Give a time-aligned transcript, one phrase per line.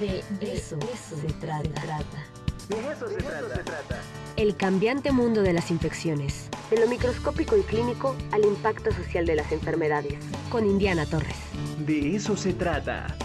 [0.00, 1.80] De, eso, se, trata.
[2.68, 4.02] De eso, se, trata.
[4.36, 6.48] El cambiante mundo de las infecciones.
[6.70, 10.18] De lo microscópico y clínico al impacto social de las enfermedades.
[10.50, 11.36] Con Indiana Torres.
[11.86, 13.16] De eso se trata.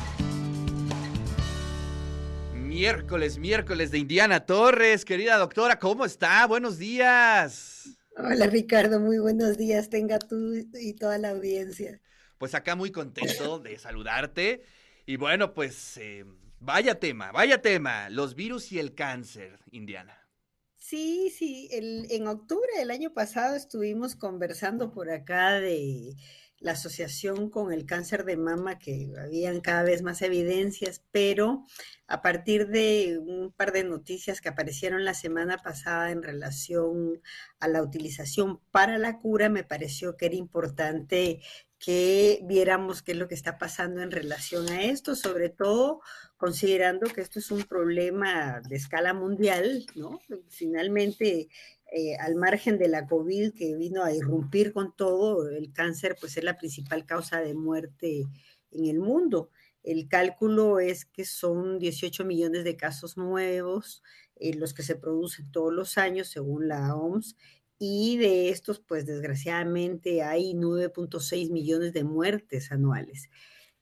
[2.53, 5.03] Miércoles, miércoles de Indiana Torres.
[5.03, 6.45] Querida doctora, ¿cómo está?
[6.45, 7.97] Buenos días.
[8.15, 9.89] Hola Ricardo, muy buenos días.
[9.89, 11.99] Tenga tú y toda la audiencia.
[12.37, 14.61] Pues acá muy contento de saludarte.
[15.07, 16.23] Y bueno, pues eh,
[16.63, 20.29] Vaya tema, vaya tema, los virus y el cáncer, Indiana.
[20.77, 26.15] Sí, sí, en octubre del año pasado estuvimos conversando por acá de
[26.59, 31.65] la asociación con el cáncer de mama, que habían cada vez más evidencias, pero
[32.05, 37.23] a partir de un par de noticias que aparecieron la semana pasada en relación
[37.59, 41.41] a la utilización para la cura, me pareció que era importante
[41.83, 46.01] que viéramos qué es lo que está pasando en relación a esto, sobre todo
[46.37, 50.19] considerando que esto es un problema de escala mundial, ¿no?
[50.49, 51.49] Finalmente,
[51.91, 56.37] eh, al margen de la COVID que vino a irrumpir con todo, el cáncer pues
[56.37, 58.27] es la principal causa de muerte
[58.71, 59.49] en el mundo.
[59.83, 64.03] El cálculo es que son 18 millones de casos nuevos,
[64.35, 67.35] eh, los que se producen todos los años, según la OMS,
[67.83, 73.27] y de estos, pues desgraciadamente hay 9.6 millones de muertes anuales.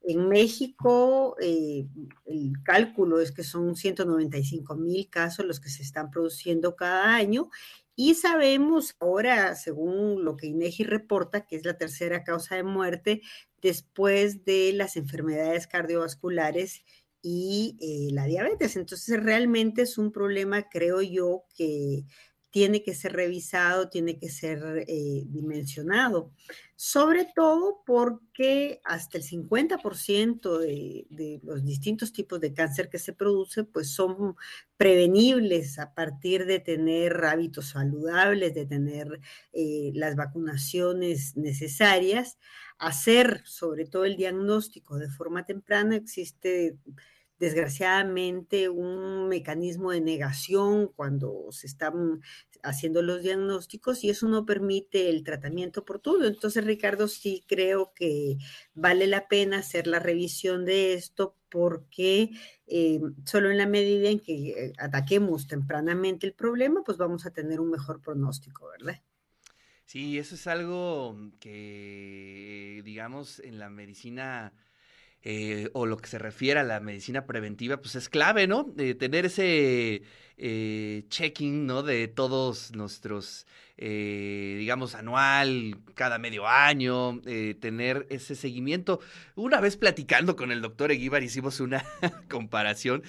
[0.02, 1.86] En México, eh,
[2.25, 7.50] el cálculo es que son 195 mil casos los que se están produciendo cada año
[7.94, 13.22] y sabemos ahora, según lo que INEGI reporta, que es la tercera causa de muerte
[13.61, 16.86] después de las enfermedades cardiovasculares
[17.22, 18.77] y eh, la diabetes.
[18.77, 22.05] Entonces, realmente es un problema, creo yo, que
[22.52, 26.31] tiene que ser revisado, tiene que ser eh, dimensionado,
[26.75, 33.14] sobre todo porque hasta el 50% de, de, los distintos tipos de cáncer que se
[33.14, 34.36] produce, pues son
[34.77, 39.20] prevenibles a partir de tener hábitos saludables, de tener
[39.53, 42.39] eh, las vacunaciones necesarias,
[42.77, 46.77] hacer sobre todo el diagnóstico de forma temprana, existe
[47.39, 52.22] desgraciadamente un mecanismo de negación cuando se están
[52.61, 56.26] haciendo los diagnósticos y eso no permite el tratamiento oportuno.
[56.26, 58.38] Entonces, Ricardo, sí creo que
[58.73, 62.30] vale la pena hacer la revisión de esto porque
[62.67, 67.32] eh, solo en la medida en que eh, ataquemos tempranamente el problema, pues vamos a
[67.32, 69.02] tener un mejor pronóstico, ¿verdad?
[69.86, 74.54] Sí, eso es algo que, digamos, en la medicina
[75.21, 78.63] eh, o lo que se refiere a la medicina preventiva, pues es clave, ¿no?
[78.63, 80.02] De tener ese
[80.37, 81.83] eh, checking, ¿no?
[81.83, 83.45] De todos nuestros,
[83.77, 87.19] eh, digamos, anual, cada medio año,
[87.59, 89.02] tener ese seguimiento.
[89.35, 91.83] Una vez platicando con el doctor Eguíbar hicimos una
[92.30, 93.03] comparación.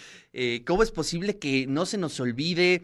[0.66, 2.82] ¿Cómo es posible que no se nos olvide?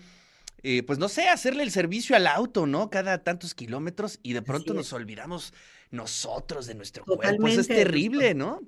[0.84, 2.90] pues no sé, hacerle el servicio al auto, ¿no?
[2.90, 5.54] Cada tantos kilómetros y de pronto nos olvidamos
[5.92, 7.40] nosotros de nuestro cuerpo.
[7.40, 8.62] Pues es terrible, ¿no?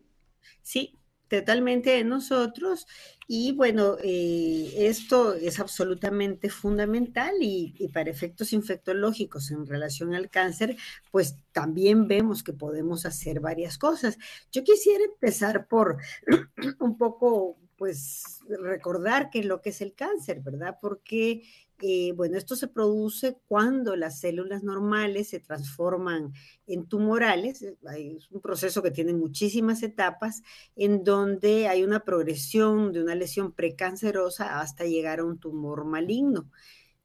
[0.62, 0.98] Sí,
[1.28, 2.86] totalmente de nosotros.
[3.26, 10.31] Y bueno, eh, esto es absolutamente fundamental y, y, para efectos infectológicos en relación al
[10.31, 10.76] cáncer,
[11.12, 14.19] pues también vemos que podemos hacer varias cosas.
[14.50, 15.98] Yo quisiera empezar por
[16.81, 20.78] un poco, pues, recordar qué es lo que es el cáncer, ¿verdad?
[20.81, 21.42] Porque
[21.81, 26.33] eh, bueno, esto se produce cuando las células normales se transforman
[26.66, 27.62] en tumorales.
[27.62, 27.77] Eh,
[28.16, 30.43] es un proceso que tiene muchísimas etapas
[30.77, 36.50] en donde hay una progresión de una lesión precancerosa hasta llegar a un tumor maligno.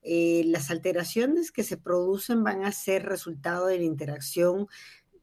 [0.02, 4.68] Eh, las alteraciones que se producen van a ser resultado de la interacción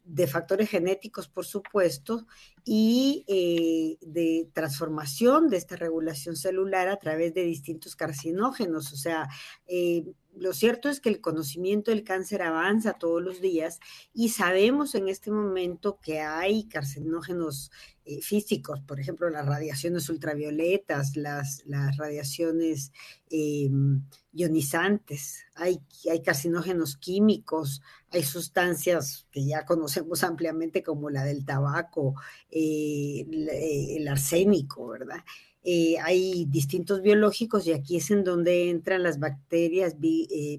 [0.04, 2.26] de factores genéticos, por supuesto,
[2.64, 8.92] y eh, de transformación de esta regulación celular a través de distintos carcinógenos.
[8.92, 9.28] O sea,
[9.66, 10.04] eh,
[10.36, 13.80] lo cierto es que el conocimiento del cáncer avanza todos los días
[14.14, 17.70] y sabemos en este momento que hay carcinógenos
[18.04, 22.92] eh, físicos, por ejemplo, las radiaciones ultravioletas, las, las radiaciones
[23.28, 25.80] em, ionizantes, hay,
[26.10, 32.14] hay carcinógenos químicos, hay sustancias que ya conocemos ampliamente como la del tabaco,
[32.50, 35.22] eh, eh, el arsénico, ¿verdad?
[35.62, 39.96] Eh, hay distintos biológicos y aquí es en donde entran las bacterias,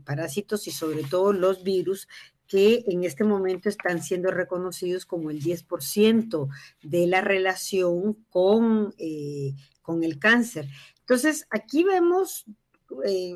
[0.06, 2.08] parásitos y sobre todo los virus
[2.48, 6.50] que en este momento están siendo reconocidos como el 10%
[6.84, 8.94] de la relación con,
[9.82, 10.68] con el cáncer.
[11.00, 12.46] Entonces, aquí vemos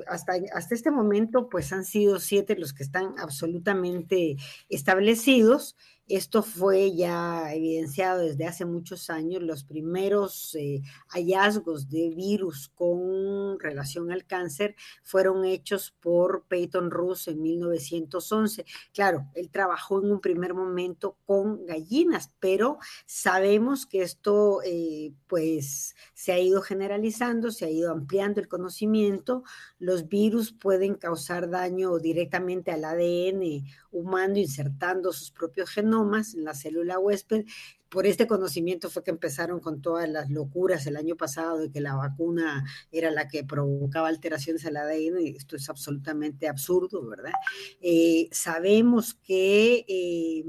[0.08, 4.36] hasta, hasta este momento, pues han sido siete los que están absolutamente
[4.70, 5.76] establecidos
[6.08, 9.42] Esto fue ya evidenciado desde hace muchos años.
[9.42, 17.28] Los primeros eh, hallazgos de virus con relación al cáncer fueron hechos por Peyton Roos
[17.28, 18.66] en 1911.
[18.94, 25.96] Claro, él trabajó en un primer momento con gallinas, pero sabemos que esto eh, pues
[26.14, 29.42] se ha ido generalizando, se ha ido ampliando el conocimiento.
[29.80, 36.54] Los virus pueden causar daño directamente al ADN humano insertando sus propios genomas en la
[36.54, 37.46] célula huésped.
[37.90, 41.80] Por este conocimiento fue que empezaron con todas las locuras el año pasado de que
[41.80, 47.34] la vacuna era la que provocaba alteraciones al ADN, y esto es absolutamente absurdo, ¿verdad?
[47.82, 50.44] Eh, sabemos que eh,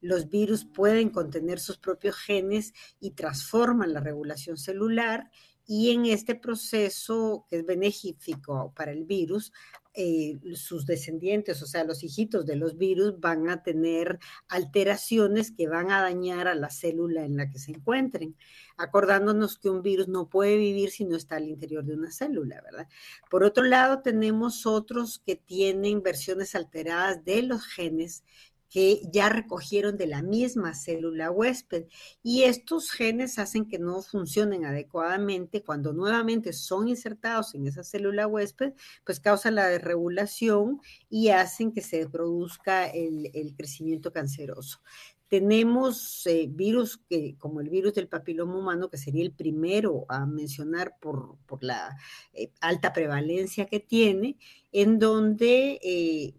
[0.00, 5.30] los virus pueden contener sus propios genes y transforman la regulación celular
[5.66, 9.52] y en este proceso que es benéfico para el virus,
[9.96, 15.68] eh, sus descendientes, o sea, los hijitos de los virus, van a tener alteraciones que
[15.68, 18.36] van a dañar a la célula en la que se encuentren,
[18.76, 22.60] acordándonos que un virus no puede vivir si no está al interior de una célula,
[22.62, 22.88] ¿verdad?
[23.30, 28.22] Por otro lado, tenemos otros que tienen versiones alteradas de los genes
[28.70, 31.86] que ya recogieron de la misma célula huésped.
[32.22, 38.26] Y estos genes hacen que no funcionen adecuadamente cuando nuevamente son insertados en esa célula
[38.26, 38.72] huésped,
[39.04, 44.80] pues causan la desregulación y hacen que se produzca el, crecimiento canceroso.
[45.28, 50.24] Tenemos eh, virus que, como el virus del papiloma humano, que sería el primero a
[50.24, 51.96] mencionar por, la
[52.32, 54.36] eh, alta prevalencia que tiene,
[54.70, 56.34] en donde eh,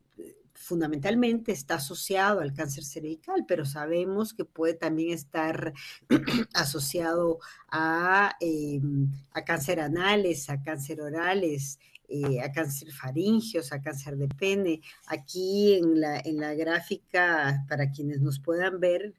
[0.68, 5.74] fundamentalmente está asociado al cáncer cervical, pero sabemos que puede también estar
[6.54, 7.40] asociado
[7.72, 11.80] a, em, a cáncer anales, a cáncer orales,
[12.10, 14.82] eh, a cáncer faringeos, a cáncer de pene.
[15.08, 19.14] Aquí en la, en la gráfica, para quienes nos puedan ver,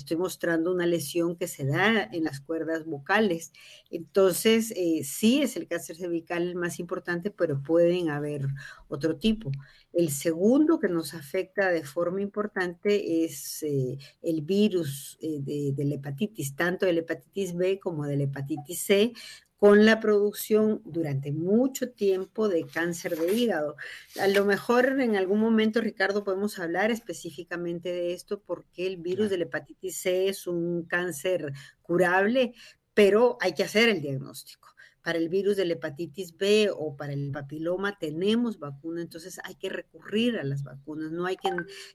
[0.00, 3.52] estoy mostrando una lesión que se da en las cuerdas vocales.
[3.90, 8.48] Entonces, eh, sí es el cáncer cervical el más importante, pero pueden haber
[8.88, 9.50] otro tipo.
[9.92, 15.96] El segundo que nos afecta de forma importante es eh, el virus eh, de, la
[15.96, 19.12] hepatitis, tanto de la hepatitis B como de la hepatitis C,
[19.56, 23.76] con la producción durante mucho tiempo de cáncer de hígado.
[24.18, 29.28] A lo mejor en algún momento, Ricardo, podemos hablar específicamente de esto porque el virus
[29.28, 31.52] de la hepatitis C es un cáncer
[31.82, 32.54] curable,
[32.94, 34.68] pero hay que hacer el diagnóstico.
[35.02, 39.54] Para el virus de la hepatitis B o para el papiloma tenemos vacuna, entonces hay
[39.54, 41.48] que recurrir a las vacunas, no hay que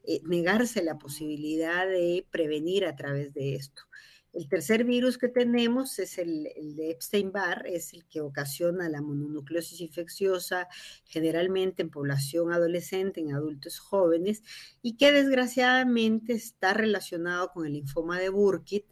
[0.06, 3.84] eh, negarse la posibilidad de prevenir a través de esto.
[4.36, 9.80] El tercer virus que tenemos es el, de Epstein-Barr, es el que ocasiona la mononucleosis
[9.80, 10.68] infecciosa,
[11.06, 14.44] generalmente en población adolescente, en adultos jóvenes,
[14.82, 18.86] y que desgraciadamente está relacionado con el linfoma de Burkitt,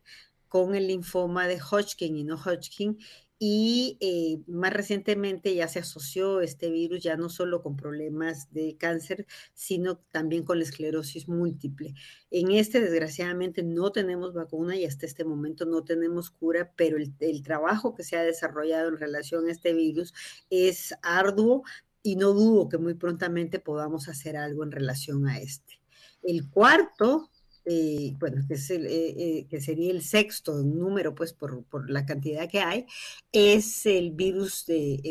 [0.47, 2.97] con el linfoma de Hodgkin y no Hodgkin,
[3.45, 8.77] y eh, más recientemente ya se asoció este virus ya no solo con problemas de
[8.77, 11.93] cáncer, sino también con la esclerosis múltiple.
[12.31, 17.13] En este, desgraciadamente, no tenemos vacuna y hasta este momento no tenemos cura, pero el,
[17.19, 20.13] el trabajo que se ha desarrollado en relación a este virus
[20.49, 21.63] es arduo
[22.01, 25.81] y no dudo que muy prontamente podamos hacer algo en relación a este.
[26.21, 27.29] El cuarto
[27.65, 31.89] eh, bueno, que, es el, eh, eh, que, sería el sexto número, pues por, por,
[31.89, 32.85] la cantidad que hay,
[33.31, 35.01] es el virus de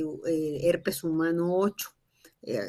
[0.63, 1.91] herpes humano 8.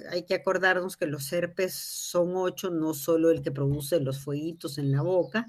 [0.10, 4.78] hay que acordarnos que los herpes son 8, no solo el que produce los fueguitos
[4.78, 5.48] en la boca,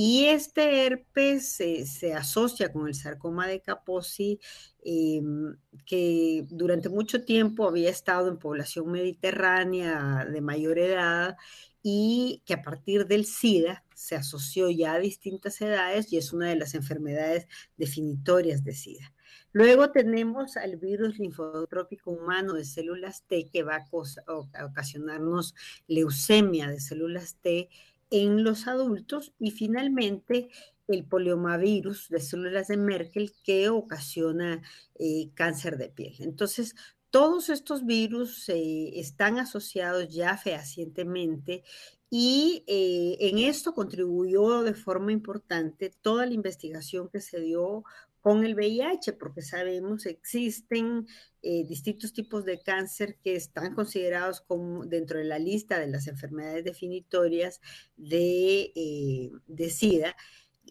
[0.00, 4.38] y este herpes se asocia con el sarcoma de Kaposi,
[4.84, 11.36] em, que durante mucho tiempo había estado en población mediterránea de mayor edad
[11.82, 16.48] y que a partir del SIDA se asoció ya a distintas edades y es una
[16.48, 19.12] de las enfermedades definitorias de SIDA.
[19.50, 23.84] Luego tenemos al virus linfotrópico humano de células T que va
[24.26, 25.56] a ocasionarnos
[25.88, 27.68] leucemia de células T
[28.10, 30.48] en los adultos y finalmente
[30.86, 34.62] el poliomavirus de células de Merkel que ocasiona
[34.98, 36.14] eh, cáncer de piel.
[36.20, 36.74] Entonces,
[37.10, 41.62] todos estos virus están asociados ya fehacientemente
[42.10, 47.84] y eh, en esto contribuyó de forma importante toda la investigación que se dio
[48.28, 51.06] con el VIH, porque sabemos existen
[51.40, 56.08] eh, distintos tipos de cáncer que están considerados como dentro de la lista de las
[56.08, 57.62] enfermedades definitorias
[57.96, 60.14] de, de SIDA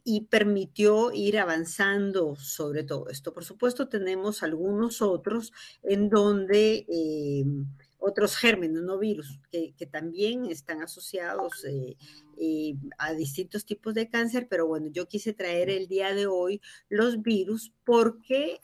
[0.04, 3.34] y permitió ir avanzando sobre todo esto.
[3.34, 7.44] Por supuesto, tenemos algunos otros en donde eh,
[8.00, 11.98] otros gérmenes, no virus, que, también están asociados eh,
[12.38, 16.62] eh, a distintos tipos de cáncer, pero bueno, yo quise traer el día de hoy
[16.90, 18.60] los virus porque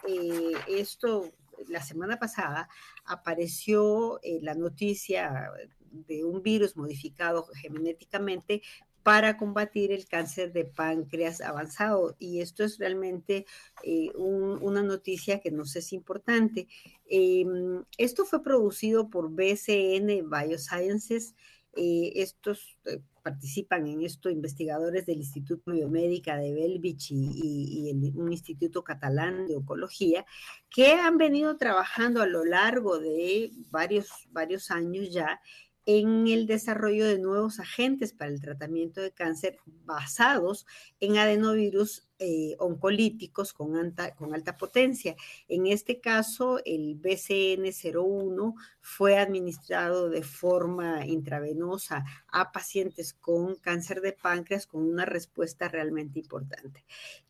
[0.68, 1.32] esto,
[1.68, 2.70] la semana pasada,
[3.06, 5.52] apareció la noticia
[5.94, 8.62] de un virus modificado genéticamente
[9.04, 12.16] para combatir el cáncer de páncreas avanzado.
[12.20, 13.46] Y esto es realmente
[13.84, 16.68] eh, una noticia que nos es importante.
[17.06, 21.36] Em, esto fue producido por BCN Biosciences.
[21.76, 28.84] Eh, estos eh, participan en esto investigadores del Instituto Biomédica de Belvich y, un instituto
[28.84, 30.26] catalán de oncología
[30.70, 35.42] que han venido trabajando a lo largo de varios, varios años ya
[35.86, 40.66] en el desarrollo de nuevos agentes para el tratamiento de cáncer basados
[41.00, 45.16] en adenovirus eh, oncolíticos con alta, con alta potencia.
[45.48, 54.14] En este caso, el BCN01 fue administrado de forma intravenosa a pacientes con cáncer de
[54.14, 56.84] páncreas con una respuesta realmente importante.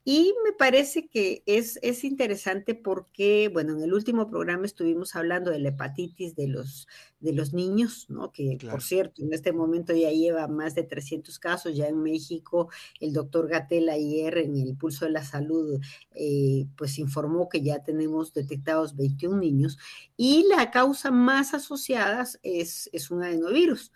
[0.06, 5.50] Y me parece que es, es interesante porque, bueno, en el último programa estuvimos hablando
[5.50, 6.90] de la hepatitis de los,
[7.22, 8.34] de los niños, ¿no?
[8.34, 12.70] Que, por cierto, en este momento ya lleva más de 300 casos, ya en México
[13.00, 15.80] el doctor Gatel ayer en el Pulso de la Salud,
[16.16, 19.78] eh, pues informó que ya tenemos detectados 21 niños
[20.18, 23.92] y la causa más asociada es, es un adenovirus.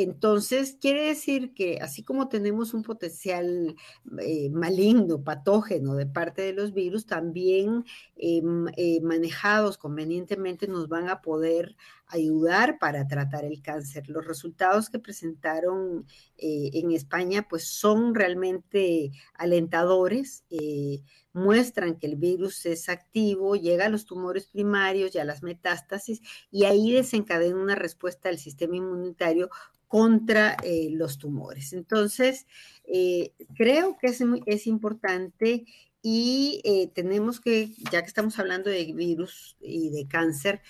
[0.00, 3.74] Entonces, quiere decir que así como tenemos un potencial
[4.22, 8.40] eh, maligno, patógeno de parte de los virus, también eh,
[8.76, 11.74] eh, manejados convenientemente nos van a poder
[12.06, 14.08] ayudar para tratar el cáncer.
[14.08, 20.44] Los resultados que presentaron en España pues son realmente alentadores
[21.38, 26.20] muestran que el virus es activo, llega a los tumores primarios y a las metástasis
[26.50, 29.50] y ahí desencadena una respuesta del sistema inmunitario
[29.88, 31.72] contra eh, los tumores.
[31.72, 32.46] Entonces,
[32.84, 35.64] eh, creo que es, es importante
[36.02, 40.60] y eh, tenemos que, ya que estamos hablando de virus y de cáncer,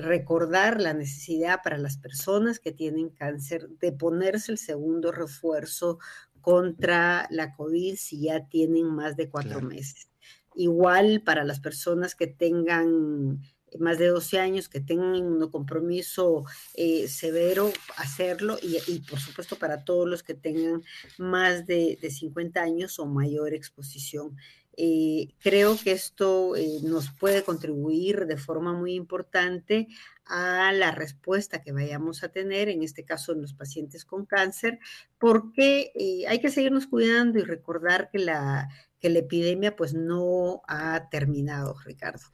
[0.00, 6.00] recordar la necesidad para las personas que tienen cáncer de ponerse el segundo refuerzo
[6.40, 10.08] contra la COVID si ya tienen más de cuatro meses.
[10.54, 13.40] Igual para las personas que tengan
[13.78, 19.84] más de 12 años que tengan un compromiso eh, severo, hacerlo y, por supuesto para
[19.84, 20.82] todos los que tengan
[21.18, 24.36] más de, 50 años o mayor exposición.
[24.76, 29.88] Eh, creo que esto eh, nos puede contribuir de forma muy importante
[30.24, 34.78] a la respuesta que vayamos a tener, en este caso en los pacientes con cáncer,
[35.18, 35.92] porque
[36.28, 38.68] hay que seguirnos cuidando y recordar que la,
[39.00, 42.26] que la epidemia pues no ha terminado, Ricardo.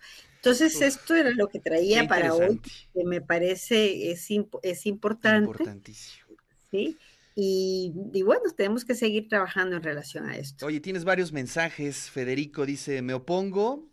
[0.47, 2.61] Entonces, esto era lo que traía para hoy,
[2.95, 4.29] que me parece es,
[4.63, 5.51] es importante.
[5.51, 6.27] Importantísimo.
[6.71, 6.97] ¿sí?
[7.35, 10.67] Y, y, bueno, tenemos que seguir trabajando en relación a esto.
[10.67, 12.11] Oye, tienes varios mensajes.
[12.11, 13.89] Federico dice, me opongo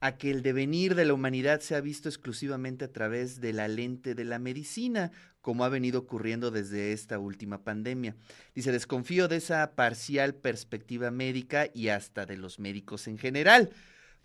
[0.00, 4.14] a que el devenir de la humanidad sea visto exclusivamente a través de la lente
[4.14, 8.14] de la medicina, como ha venido ocurriendo desde esta última pandemia.
[8.54, 13.70] Dice, desconfío de esa parcial perspectiva médica y hasta de los médicos en general.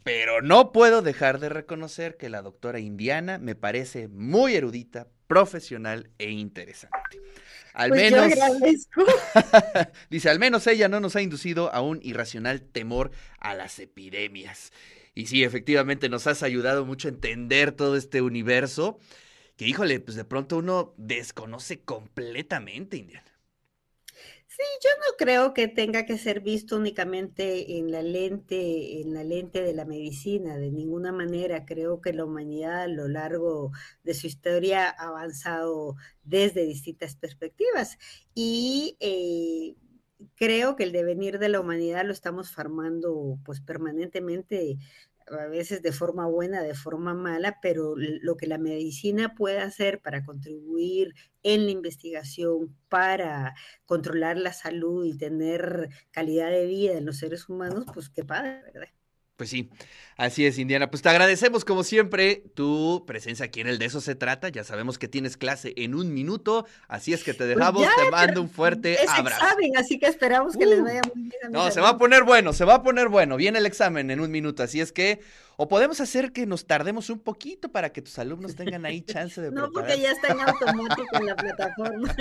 [0.03, 6.09] Pero no puedo dejar de reconocer que la doctora Indiana me parece muy erudita, profesional
[6.17, 7.19] e interesante.
[7.73, 8.33] Al pues menos,
[10.09, 14.71] dice, al menos ella no nos ha inducido a un irracional temor a las epidemias.
[15.13, 18.99] Y sí, efectivamente nos has ayudado mucho a entender todo este universo
[19.55, 23.28] que, híjole, pues de pronto uno desconoce completamente, Indiana.
[24.59, 29.23] Sí, yo no creo que tenga que ser visto únicamente en la lente, en la
[29.23, 31.65] lente de la medicina, de ninguna manera.
[31.65, 33.71] Creo que la humanidad a lo largo
[34.03, 37.97] de su historia ha avanzado desde distintas perspectivas
[38.35, 39.75] y eh,
[40.35, 44.77] creo que el devenir de la humanidad lo estamos formando pues permanentemente
[45.31, 50.01] a veces de forma buena, de forma mala, pero lo que la medicina puede hacer
[50.01, 53.55] para contribuir en la investigación, para
[53.85, 58.61] controlar la salud y tener calidad de vida en los seres humanos, pues qué padre,
[58.73, 58.98] ¿verdad?
[59.39, 59.69] Pues sí,
[60.17, 60.89] así es, Indiana.
[60.89, 64.49] Pues te agradecemos como siempre tu presencia aquí en el De eso se trata.
[64.49, 68.11] Ya sabemos que tienes clase en un minuto, así es que te pues dejamos, te
[68.11, 69.41] mando un fuerte es abrazo.
[69.41, 70.83] Examen, así que esperamos que les uh.
[70.83, 71.51] vaya muy bien.
[71.51, 73.37] no, se va a poner bueno, se va a poner bueno.
[73.37, 75.21] Viene el examen en un minuto, así es que
[75.55, 79.39] o podemos hacer que nos tardemos un poquito para que tus alumnos tengan ahí chance
[79.39, 82.13] de No, porque ya está en automático en la plataforma.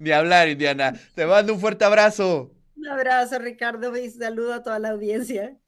[0.00, 0.94] Ni hablar, Indiana.
[1.14, 2.50] Te mando un fuerte abrazo.
[2.84, 5.58] Un abrazo, Ricardo, y saludo a toda la audiencia.